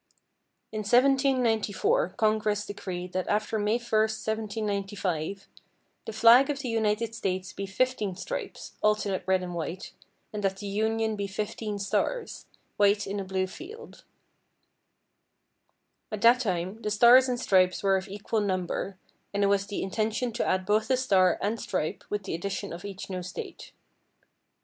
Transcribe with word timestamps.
In 0.71 0.79
1794 0.79 2.15
Congress 2.17 2.65
decreed 2.65 3.13
that 3.13 3.27
after 3.27 3.59
May 3.59 3.77
1st, 3.77 4.25
1795, 4.27 5.47
"The 6.05 6.11
flag 6.11 6.49
of 6.49 6.57
the 6.57 6.69
United 6.69 7.13
States 7.13 7.53
be 7.53 7.67
fifteen 7.67 8.15
stripes, 8.15 8.73
alternate 8.81 9.21
red 9.27 9.43
and 9.43 9.53
white, 9.53 9.93
and 10.33 10.41
that 10.43 10.57
the 10.57 10.65
Union 10.65 11.15
be 11.15 11.27
fifteen 11.27 11.77
stars, 11.77 12.47
white 12.77 13.05
in 13.05 13.19
a 13.19 13.23
blue 13.23 13.45
field." 13.45 14.03
At 16.11 16.21
that 16.23 16.39
time 16.39 16.81
the 16.81 16.89
stars 16.89 17.29
and 17.29 17.39
stripes 17.39 17.83
were 17.83 17.95
of 17.97 18.07
equal 18.09 18.41
number, 18.41 18.97
and 19.35 19.43
it 19.43 19.47
was 19.49 19.67
the 19.67 19.83
intention 19.83 20.31
to 20.33 20.43
add 20.47 20.65
both 20.65 20.89
a 20.89 20.97
star 20.97 21.37
and 21.43 21.59
stripe 21.59 22.03
with 22.09 22.23
the 22.23 22.33
addition 22.33 22.73
of 22.73 22.83
each 22.85 23.07
new 23.07 23.21
State. 23.21 23.71